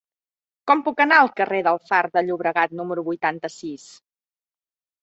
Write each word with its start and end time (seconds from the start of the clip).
Com 0.71 0.79
puc 0.87 1.03
anar 1.05 1.19
al 1.25 1.29
carrer 1.41 1.59
del 1.67 1.79
Far 1.91 2.01
de 2.17 2.25
Llobregat 2.31 2.75
número 2.81 3.07
vuitanta-sis? 3.13 3.87